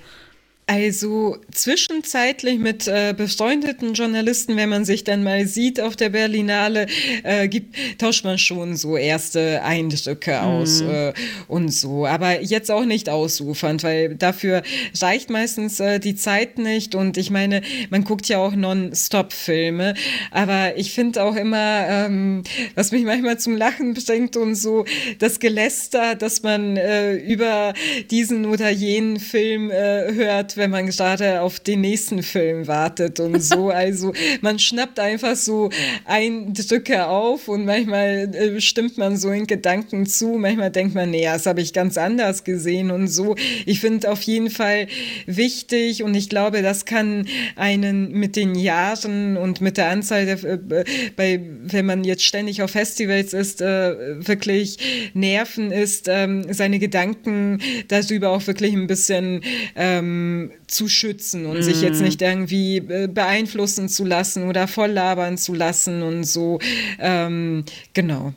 [0.71, 6.87] Also zwischenzeitlich mit äh, befreundeten Journalisten, wenn man sich dann mal sieht auf der Berlinale,
[7.23, 10.47] äh, gibt, tauscht man schon so erste Eindrücke mhm.
[10.47, 11.11] aus äh,
[11.49, 12.05] und so.
[12.05, 14.63] Aber jetzt auch nicht ausufernd, weil dafür
[15.01, 16.95] reicht meistens äh, die Zeit nicht.
[16.95, 19.95] Und ich meine, man guckt ja auch Non-Stop-Filme.
[20.31, 22.43] Aber ich finde auch immer, ähm,
[22.75, 24.85] was mich manchmal zum Lachen bringt und so,
[25.19, 27.73] das Geläster, dass man äh, über
[28.09, 33.41] diesen oder jenen Film äh, hört, wenn man gerade auf den nächsten Film wartet und
[33.41, 33.71] so.
[33.81, 35.71] Also man schnappt einfach so
[36.05, 40.37] Eindrücke auf und manchmal äh, stimmt man so in Gedanken zu.
[40.37, 43.35] Manchmal denkt man, nee, das habe ich ganz anders gesehen und so.
[43.65, 44.87] Ich finde auf jeden Fall
[45.25, 50.43] wichtig und ich glaube, das kann einen mit den Jahren und mit der Anzahl, der,
[50.43, 50.83] äh,
[51.15, 54.77] bei, wenn man jetzt ständig auf Festivals ist, äh, wirklich
[55.15, 59.41] nerven ist, ähm, seine Gedanken darüber auch wirklich ein bisschen
[59.75, 61.61] ähm, zu schützen und mm.
[61.61, 62.05] sich jetzt mhm.
[62.05, 66.59] nicht irgendwie äh, beeinflussen zu lassen oder voll labern zu lassen und so.
[66.99, 68.33] Ähm, genau.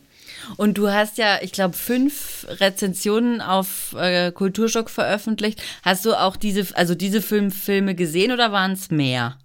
[0.57, 5.63] Und du hast ja, ich glaube, fünf Rezensionen auf äh, Kulturschock veröffentlicht.
[5.83, 9.39] Hast du auch diese, also diese fünf Filme gesehen oder waren es mehr?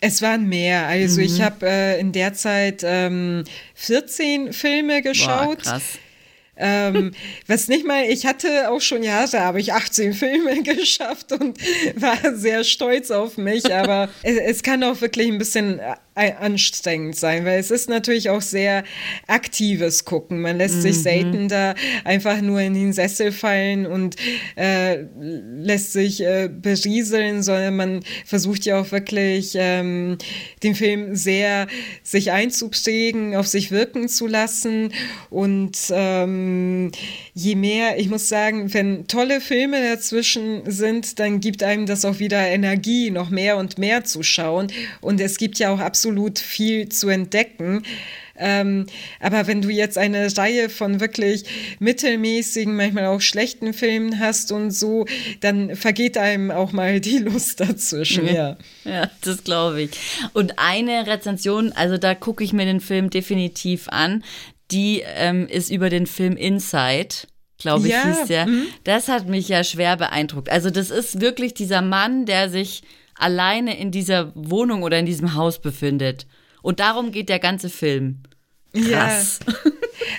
[0.00, 0.86] Es waren mehr.
[0.86, 1.26] Also mhm.
[1.26, 5.62] ich habe äh, in der Zeit ähm, 14 Filme geschaut.
[5.62, 5.98] Boah, krass.
[6.56, 7.12] Ähm,
[7.46, 11.58] was nicht mal, ich hatte auch schon Jahre, habe ich 18 Filme geschafft und
[11.96, 15.80] war sehr stolz auf mich, aber es, es, kann auch wirklich ein bisschen
[16.14, 18.84] anstrengend sein, weil es ist natürlich auch sehr
[19.26, 20.42] aktives Gucken.
[20.42, 20.80] Man lässt mhm.
[20.82, 24.14] sich selten da einfach nur in den Sessel fallen und
[24.54, 30.18] äh, lässt sich äh, berieseln, sondern man versucht ja auch wirklich ähm,
[30.62, 31.66] den Film sehr
[32.04, 34.92] sich einzuprägen, auf sich wirken zu lassen
[35.30, 36.92] und ähm, ähm,
[37.34, 42.18] je mehr, ich muss sagen, wenn tolle Filme dazwischen sind, dann gibt einem das auch
[42.18, 44.68] wieder Energie, noch mehr und mehr zu schauen.
[45.00, 47.82] Und es gibt ja auch absolut viel zu entdecken.
[48.36, 48.86] Ähm,
[49.20, 51.44] aber wenn du jetzt eine Reihe von wirklich
[51.78, 55.06] mittelmäßigen, manchmal auch schlechten Filmen hast und so,
[55.40, 58.26] dann vergeht einem auch mal die Lust dazwischen.
[58.26, 59.90] Ja, ja das glaube ich.
[60.32, 64.24] Und eine Rezension, also da gucke ich mir den Film definitiv an,
[64.70, 67.26] die ähm, ist über den Film Inside
[67.64, 68.02] glaube ich, ja.
[68.04, 68.46] hieß der.
[68.46, 68.66] Mhm.
[68.84, 70.50] Das hat mich ja schwer beeindruckt.
[70.50, 72.82] Also das ist wirklich dieser Mann, der sich
[73.14, 76.26] alleine in dieser Wohnung oder in diesem Haus befindet.
[76.62, 78.22] Und darum geht der ganze Film.
[78.72, 79.40] Krass.
[79.46, 79.54] Ja.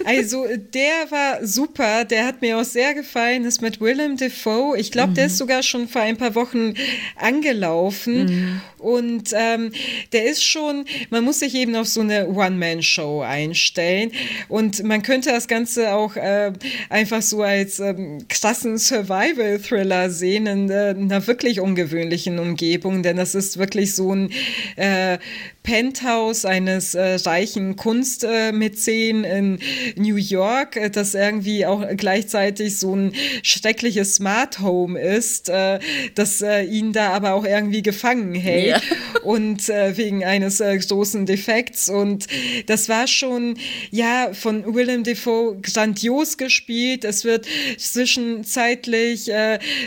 [0.05, 4.77] Also der war super, der hat mir auch sehr gefallen, ist mit Willem Dafoe.
[4.77, 5.15] Ich glaube, mhm.
[5.15, 6.73] der ist sogar schon vor ein paar Wochen
[7.15, 8.25] angelaufen.
[8.25, 8.61] Mhm.
[8.77, 9.71] Und ähm,
[10.13, 14.11] der ist schon, man muss sich eben auf so eine One-Man-Show einstellen.
[14.47, 16.53] Und man könnte das Ganze auch äh,
[16.89, 23.35] einfach so als ähm, krassen Survival-Thriller sehen in, äh, einer wirklich ungewöhnlichen Umgebung, denn das
[23.35, 24.31] ist wirklich so ein
[24.75, 25.17] äh,
[25.65, 29.59] Penthouse eines äh, reichen Kunstmäzen in
[29.95, 35.79] New York, äh, das irgendwie auch gleichzeitig so ein schreckliches Smart Home ist, äh,
[36.13, 38.81] das äh, ihn da aber auch irgendwie gefangen hält ja.
[39.23, 41.89] und äh, wegen eines äh, großen Defekts.
[41.89, 42.27] Und
[42.67, 43.57] das war schon,
[43.89, 47.03] ja, von Willem Dafoe grandios gespielt.
[47.03, 47.47] Es wird
[47.77, 49.31] zwischenzeitlich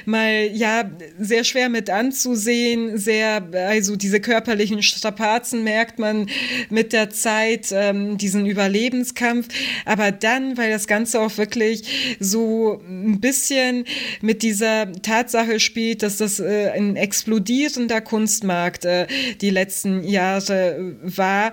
[0.06, 6.28] mal, ja, sehr schwer mit anzusehen, sehr, also diese körperlichen Strapazen merkt man
[6.70, 9.48] mit der Zeit, ähm, diesen Überlebenskampf.
[9.84, 13.84] Aber dann, weil das Ganze auch wirklich so ein bisschen
[14.22, 19.06] mit dieser Tatsache spielt, dass das äh, ein explodierender Kunstmarkt äh,
[19.42, 21.52] die letzten Jahre war,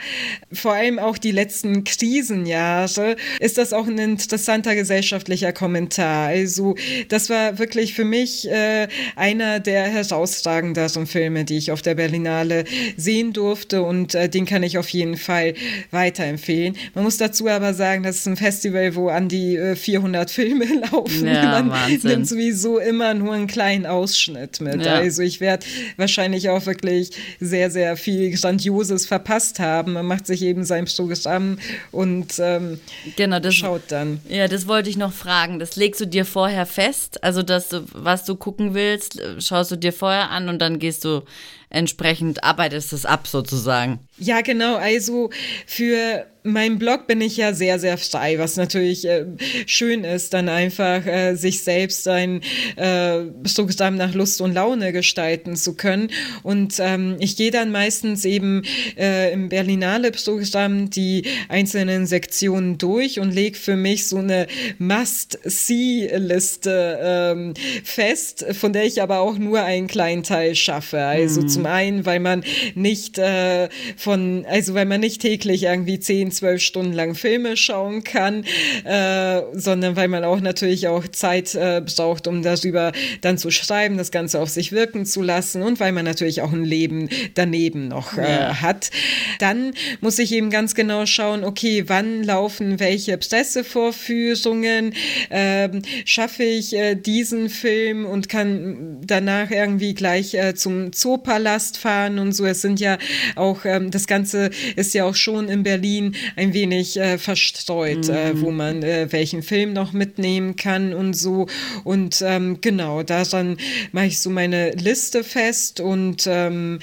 [0.54, 6.28] vor allem auch die letzten Krisenjahre, ist das auch ein interessanter gesellschaftlicher Kommentar.
[6.28, 6.75] Also
[7.10, 12.63] das war wirklich für mich äh, einer der herausragenderen Filme, die ich auf der Berlinale
[12.95, 15.56] sehen durfte und und äh, den kann ich auf jeden Fall
[15.89, 16.78] weiterempfehlen.
[16.94, 20.65] Man muss dazu aber sagen, das ist ein Festival, wo an die äh, 400 Filme
[20.91, 21.26] laufen.
[21.26, 22.12] Ja, Man Wahnsinn.
[22.12, 24.86] nimmt sowieso immer nur einen kleinen Ausschnitt mit.
[24.86, 24.94] Ja.
[24.94, 25.65] Also ich werde
[25.98, 29.94] wahrscheinlich auch wirklich sehr, sehr viel Grandioses verpasst haben.
[29.94, 31.58] Man macht sich eben sein Programm
[31.91, 32.80] und ähm,
[33.15, 34.20] genau, das, schaut dann.
[34.30, 35.58] Ja, das wollte ich noch fragen.
[35.58, 37.24] Das legst du dir vorher fest?
[37.24, 41.06] Also, dass du, was du gucken willst, schaust du dir vorher an und dann gehst
[41.06, 41.24] du
[41.69, 43.99] entsprechend arbeitest es ab sozusagen.
[44.17, 44.75] Ja, genau.
[44.78, 45.30] Also
[45.65, 49.26] für meinem Blog bin ich ja sehr, sehr frei, was natürlich äh,
[49.66, 52.42] schön ist, dann einfach äh, sich selbst ein
[52.76, 53.22] äh,
[53.56, 56.10] Programm nach Lust und Laune gestalten zu können.
[56.44, 58.64] Und ähm, ich gehe dann meistens eben
[58.98, 67.00] äh, im Berlinale Programm die einzelnen Sektionen durch und lege für mich so eine Must-See-Liste
[67.02, 67.54] ähm,
[67.84, 71.00] fest, von der ich aber auch nur einen kleinen Teil schaffe.
[71.00, 71.48] Also mhm.
[71.48, 72.44] zum einen, weil man
[72.76, 78.04] nicht äh, von, also weil man nicht täglich irgendwie zehn zwölf Stunden lang Filme schauen
[78.04, 78.43] kann,
[78.84, 83.98] äh, sondern weil man auch natürlich auch Zeit äh, braucht, um darüber dann zu schreiben,
[83.98, 87.88] das Ganze auf sich wirken zu lassen und weil man natürlich auch ein Leben daneben
[87.88, 88.62] noch äh, ja.
[88.62, 88.91] hat.
[89.39, 94.93] Dann muss ich eben ganz genau schauen, okay, wann laufen welche Pressevorführungen,
[95.30, 102.19] ähm, schaffe ich äh, diesen Film und kann danach irgendwie gleich äh, zum Zoopalast fahren
[102.19, 102.45] und so.
[102.45, 102.98] Es sind ja
[103.36, 108.34] auch, ähm, das Ganze ist ja auch schon in Berlin ein wenig äh, verstreut, äh,
[108.34, 108.40] mhm.
[108.40, 111.48] äh, wo man äh, welchen Film noch mitnehmen kann und so.
[111.84, 113.58] Und ähm, genau, daran
[113.92, 116.80] mache ich so meine Liste fest und ähm,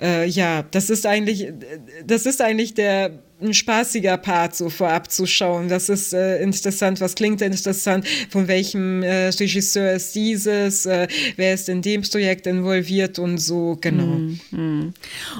[0.00, 1.52] äh, ja, das ist eigentlich,
[2.04, 5.68] das ist eigentlich der ein spaßiger Part, so vorab zu schauen.
[5.68, 11.54] Das ist äh, interessant, was klingt interessant, von welchem äh, Regisseur ist dieses, äh, wer
[11.54, 14.04] ist in dem Projekt involviert und so, genau.
[14.04, 14.94] Mm, mm.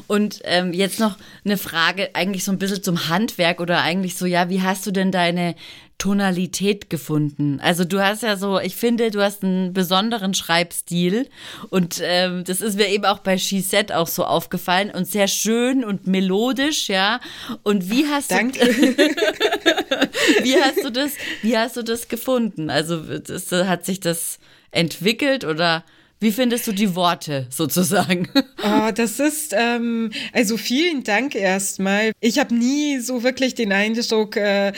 [0.07, 4.27] Und ähm, jetzt noch eine Frage, eigentlich so ein bisschen zum Handwerk oder eigentlich so,
[4.27, 5.55] ja, wie hast du denn deine
[6.01, 7.61] Tonalität gefunden.
[7.63, 11.29] Also du hast ja so, ich finde, du hast einen besonderen Schreibstil
[11.69, 15.29] und ähm, das ist mir eben auch bei She Said auch so aufgefallen und sehr
[15.29, 17.21] schön und melodisch, ja.
[17.65, 18.59] Und wie hast Danke.
[18.65, 18.73] du
[20.43, 22.71] wie hast du das, wie hast du das gefunden?
[22.71, 24.39] Also das, hat sich das
[24.71, 25.85] entwickelt oder
[26.21, 28.29] wie findest du die Worte sozusagen?
[28.63, 32.13] Oh, das ist, ähm, also vielen Dank erstmal.
[32.21, 34.73] Ich habe nie so wirklich den Eindruck, äh,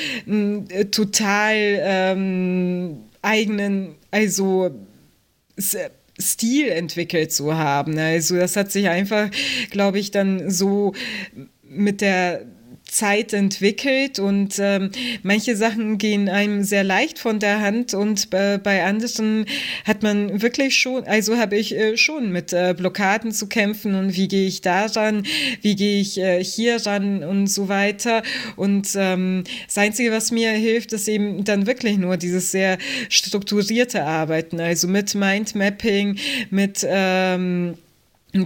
[0.90, 4.70] total ähm, eigenen, also
[6.20, 7.98] Stil entwickelt zu haben.
[7.98, 9.28] Also das hat sich einfach,
[9.70, 10.94] glaube ich, dann so
[11.64, 12.46] mit der
[12.92, 14.90] Zeit entwickelt und ähm,
[15.22, 19.46] manche Sachen gehen einem sehr leicht von der Hand und äh, bei anderen
[19.84, 24.14] hat man wirklich schon, also habe ich äh, schon mit äh, Blockaden zu kämpfen und
[24.14, 25.24] wie gehe ich da ran,
[25.62, 28.22] wie gehe ich äh, hier ran und so weiter.
[28.56, 32.76] Und ähm, das Einzige, was mir hilft, ist eben dann wirklich nur dieses sehr
[33.08, 36.18] strukturierte Arbeiten, also mit Mindmapping,
[36.50, 37.74] mit ähm,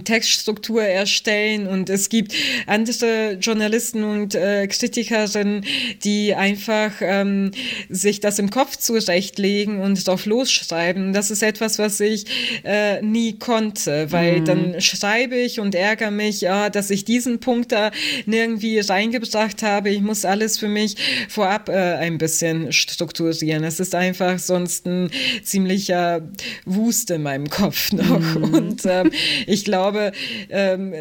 [0.03, 2.33] Textstruktur erstellen und es gibt
[2.65, 5.63] andere Journalisten und äh, Kritikerinnen,
[6.03, 7.51] die einfach ähm,
[7.89, 11.13] sich das im Kopf zurechtlegen und drauf losschreiben.
[11.13, 12.25] Das ist etwas, was ich
[12.65, 14.45] äh, nie konnte, weil mhm.
[14.45, 17.91] dann schreibe ich und ärgere mich, ja, dass ich diesen Punkt da
[18.25, 19.89] nirgendwie reingebracht habe.
[19.89, 20.95] Ich muss alles für mich
[21.29, 23.63] vorab äh, ein bisschen strukturieren.
[23.63, 25.11] Es ist einfach sonst ein
[25.43, 26.27] ziemlicher
[26.65, 28.35] Wust in meinem Kopf noch.
[28.35, 28.53] Mhm.
[28.53, 29.11] Und ähm,
[29.45, 30.11] ich glaube, glaube,
[30.49, 30.93] ähm,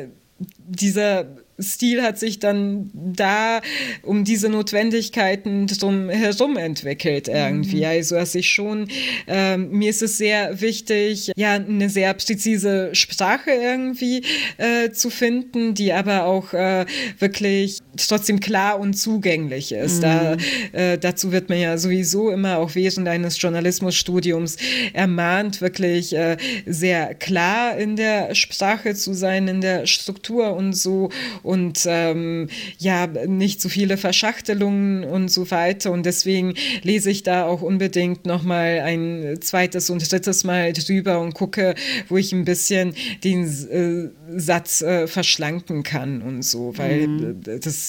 [0.69, 1.27] dieser
[1.59, 3.63] Stil hat sich dann da
[4.03, 7.79] um diese Notwendigkeiten drum herum entwickelt irgendwie.
[7.79, 7.85] Mhm.
[7.85, 8.89] Also dass ich schon,
[9.27, 14.23] ähm, mir ist es sehr wichtig, ja, eine sehr präzise Sprache irgendwie
[14.59, 16.85] äh, zu finden, die aber auch äh,
[17.19, 19.99] wirklich trotzdem klar und zugänglich ist.
[19.99, 20.03] Mhm.
[20.03, 20.37] Da,
[20.73, 24.57] äh, dazu wird man ja sowieso immer auch während eines Journalismusstudiums
[24.93, 26.37] ermahnt, wirklich äh,
[26.67, 31.11] sehr klar in der Sprache zu sein, in der Struktur und so
[31.43, 35.93] und ähm, ja, nicht zu viele Verschachtelungen und so weiter.
[35.93, 41.35] Und deswegen lese ich da auch unbedingt nochmal ein zweites und drittes Mal drüber und
[41.35, 41.75] gucke,
[42.09, 42.95] wo ich ein bisschen
[43.25, 47.41] den äh, Satz äh, verschlanken kann und so, weil mhm.
[47.45, 47.86] das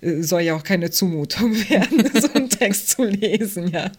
[0.00, 3.90] äh, soll ja auch keine Zumutung werden, so einen Text zu lesen, ja.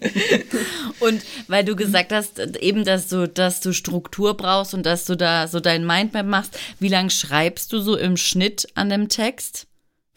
[1.00, 5.16] Und weil du gesagt hast, eben, dass du, dass du Struktur brauchst und dass du
[5.16, 9.68] da so dein Mindmap machst, wie lange schreibst du so im Schnitt an dem Text?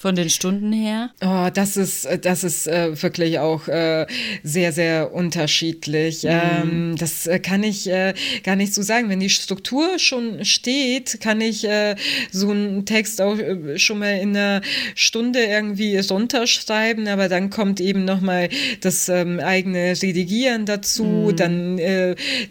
[0.06, 1.10] Von den Stunden her?
[1.20, 4.06] Oh, das ist, das ist äh, wirklich auch äh,
[4.44, 6.22] sehr, sehr unterschiedlich.
[6.22, 6.30] Mhm.
[6.30, 9.08] Ähm, das äh, kann ich äh, gar nicht so sagen.
[9.08, 11.96] Wenn die Struktur schon steht, kann ich äh,
[12.30, 14.60] so einen Text auch äh, schon mal in einer
[14.94, 18.48] Stunde irgendwie runterschreiben, aber dann kommt eben nochmal
[18.82, 21.36] das ähm, eigene Redigieren dazu, mhm.
[21.36, 21.80] dann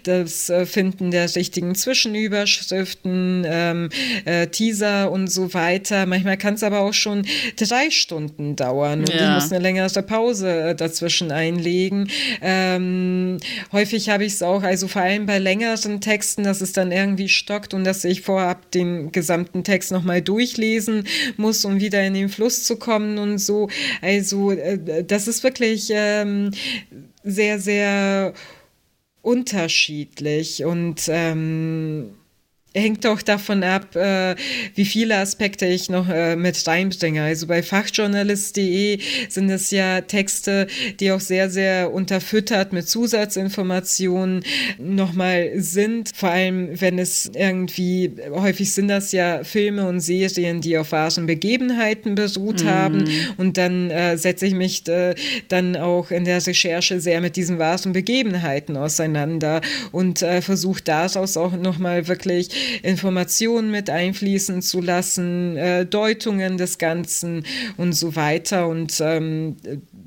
[0.03, 3.89] das Finden der richtigen Zwischenüberschriften, ähm,
[4.51, 6.05] Teaser und so weiter.
[6.05, 9.15] Manchmal kann es aber auch schon drei Stunden dauern und ja.
[9.37, 12.09] ich muss eine längere Pause äh, dazwischen einlegen.
[12.41, 13.37] Ähm,
[13.71, 17.29] häufig habe ich es auch, also vor allem bei längeren Texten, dass es dann irgendwie
[17.29, 21.05] stockt und dass ich vorab den gesamten Text nochmal durchlesen
[21.37, 23.69] muss, um wieder in den Fluss zu kommen und so.
[24.01, 26.51] Also äh, das ist wirklich ähm,
[27.23, 28.33] sehr, sehr
[29.21, 32.11] unterschiedlich und ähm,
[32.75, 34.35] hängt doch davon ab, äh,
[34.75, 37.23] wie viele Aspekte ich noch äh, mit reinbringe.
[37.23, 38.99] Also bei fachjournalist.de
[39.29, 40.67] sind es ja Texte,
[40.99, 44.43] die auch sehr, sehr unterfüttert mit Zusatzinformationen
[44.77, 46.11] nochmal sind.
[46.13, 51.25] Vor allem, wenn es irgendwie, häufig sind das ja Filme und Serien, die auf wahren
[51.25, 52.67] Begebenheiten beruht mm.
[52.67, 53.05] haben.
[53.37, 55.15] Und dann äh, setze ich mich äh,
[55.47, 59.61] dann auch in der Recherche sehr mit diesen wahren Begebenheiten auseinander
[59.91, 62.49] und äh, versuche daraus auch nochmal wirklich
[62.83, 67.45] Informationen mit einfließen zu lassen, äh, Deutungen des Ganzen
[67.77, 68.67] und so weiter.
[68.67, 69.57] Und ähm,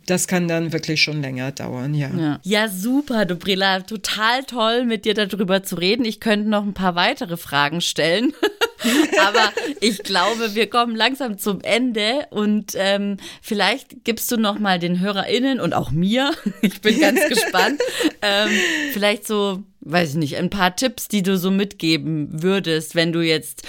[0.07, 2.11] das kann dann wirklich schon länger dauern, ja.
[2.17, 3.81] Ja, ja super, Dubrilla.
[3.81, 6.05] Total toll, mit dir darüber zu reden.
[6.05, 8.33] Ich könnte noch ein paar weitere Fragen stellen.
[9.27, 14.79] Aber ich glaube, wir kommen langsam zum Ende und ähm, vielleicht gibst du noch mal
[14.79, 17.81] den HörerInnen und auch mir, ich bin ganz gespannt,
[18.23, 18.51] ähm,
[18.93, 23.21] vielleicht so weiß ich nicht, ein paar Tipps, die du so mitgeben würdest, wenn du
[23.21, 23.63] jetzt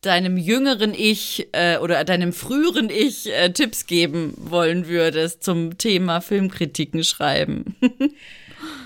[0.00, 6.20] deinem jüngeren Ich äh, oder deinem früheren Ich äh, Tipps geben wollen würdest zum Thema
[6.20, 7.76] Filmkritiken schreiben?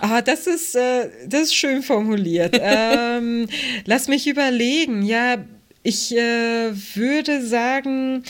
[0.01, 2.57] Ah, das ist, äh, das ist schön formuliert.
[2.59, 3.49] ähm,
[3.85, 5.03] lass mich überlegen.
[5.03, 5.45] Ja,
[5.83, 8.25] ich äh, würde sagen,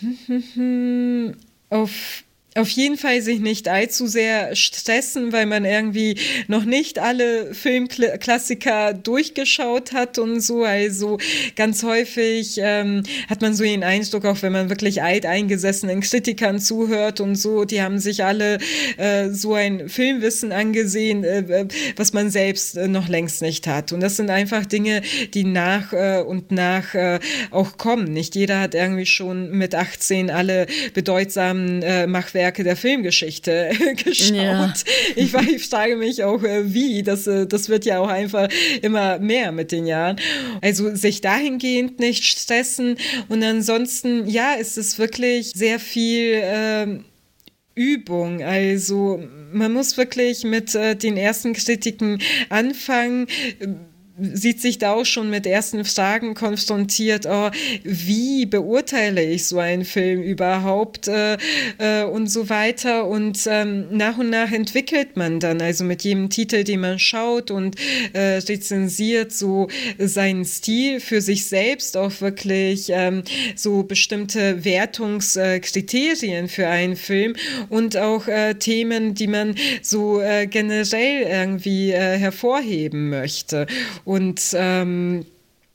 [1.70, 2.24] auf
[2.54, 8.92] auf jeden Fall sich nicht allzu sehr stressen, weil man irgendwie noch nicht alle Filmklassiker
[8.92, 10.64] durchgeschaut hat und so.
[10.64, 11.18] Also
[11.56, 17.20] ganz häufig ähm, hat man so den Eindruck, auch wenn man wirklich alteingesessenen Kritikern zuhört
[17.20, 18.58] und so, die haben sich alle
[18.98, 23.92] äh, so ein Filmwissen angesehen, äh, äh was man selbst äh, noch längst nicht hat.
[23.92, 25.00] Und das sind einfach Dinge,
[25.32, 27.18] die nach äh, und nach äh,
[27.50, 28.12] auch kommen.
[28.12, 33.70] Nicht jeder hat irgendwie schon mit 18 alle bedeutsamen Machwerke Meisterwerke der Filmgeschichte
[34.04, 34.34] geschaut.
[34.34, 34.72] Ja.
[35.14, 37.02] Ich, ich frage mich auch, äh, wie.
[37.02, 38.48] Das, äh, das wird ja auch einfach
[38.80, 40.16] immer mehr mit den Jahren.
[40.62, 42.96] Also sich dahingehend nicht stressen.
[43.28, 46.40] Und ansonsten, ja, ist es wirklich sehr viel.
[46.42, 47.04] Ähm,
[47.74, 48.42] Übung.
[48.42, 52.20] Also man muss wirklich mit äh, den ersten Kritiken
[52.50, 53.26] anfangen
[54.20, 57.50] sieht sich da auch schon mit ersten Fragen konfrontiert, oh,
[57.82, 61.38] wie beurteile ich so einen Film überhaupt äh,
[61.78, 63.06] äh, und so weiter.
[63.06, 67.50] Und ähm, nach und nach entwickelt man dann, also mit jedem Titel, den man schaut
[67.50, 67.76] und
[68.12, 73.22] äh, rezensiert, so seinen Stil für sich selbst, auch wirklich ähm,
[73.56, 77.34] so bestimmte Wertungskriterien für einen Film
[77.70, 83.66] und auch äh, Themen, die man so äh, generell irgendwie äh, hervorheben möchte.
[84.04, 85.24] Und ähm,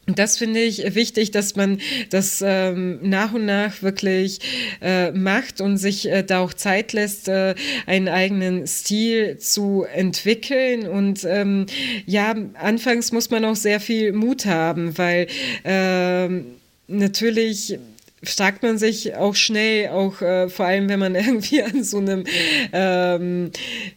[0.08, 4.40] das finde ich wichtig, dass man das ähm, nach und nach wirklich
[4.82, 7.56] äh, macht und sich äh, da auch Zeit lässt, äh,
[7.86, 10.88] einen eigenen Stil zu entwickeln.
[10.88, 11.66] Und ähm,
[12.06, 15.28] ja, anfangs muss man auch sehr viel Mut haben, weil
[15.66, 16.46] ähm,
[16.88, 17.78] natürlich
[18.24, 22.24] fragt man sich auch schnell, auch äh, vor allem wenn man irgendwie an so einem
[22.72, 23.52] ähm,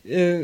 [0.04, 0.40] äh,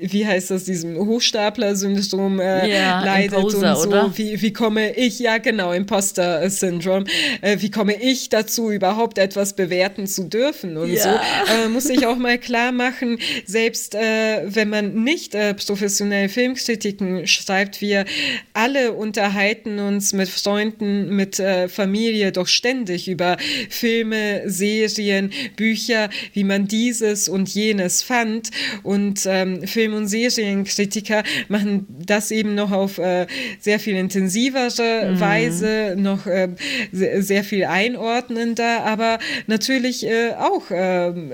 [0.00, 3.88] wie heißt das, diesem Hochstapler-Syndrom äh, ja, leidet Imposer, und so.
[3.88, 4.12] Oder?
[4.16, 7.04] Wie, wie komme ich, ja genau, Imposter-Syndrom,
[7.42, 11.02] äh, wie komme ich dazu, überhaupt etwas bewerten zu dürfen und ja.
[11.02, 11.08] so.
[11.08, 17.26] Äh, muss ich auch mal klar machen, selbst äh, wenn man nicht äh, professionell Filmkritiken
[17.26, 18.04] schreibt, wir
[18.54, 23.36] alle unterhalten uns mit Freunden, mit äh, Familie doch ständig über
[23.68, 28.50] Filme, Serien, Bücher, wie man dieses und jenes fand
[28.82, 33.26] und ähm, Film- und Serienkritiker machen das eben noch auf äh,
[33.60, 35.20] sehr viel intensivere mhm.
[35.20, 36.48] Weise, noch äh,
[36.92, 41.32] sehr viel einordnender, aber natürlich äh, auch ähm,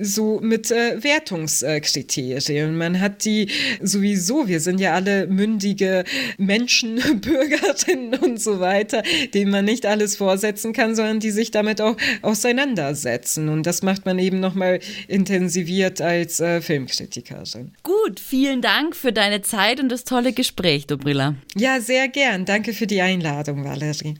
[0.00, 2.76] so mit äh, Wertungskriterien.
[2.76, 3.48] Man hat die
[3.82, 6.04] sowieso, wir sind ja alle mündige
[6.38, 9.02] Menschen, Bürgerinnen und so weiter,
[9.34, 13.48] denen man nicht alles vorsetzen kann, sondern die sich damit auch auseinandersetzen.
[13.48, 17.72] Und das macht man eben nochmal intensiviert als äh, Filmkritikerin.
[17.82, 21.34] Gut, vielen Dank für deine Zeit und das tolle Gespräch, Dobrilla.
[21.54, 22.44] Ja, sehr gern.
[22.44, 24.14] Danke für die Einladung, Valerie.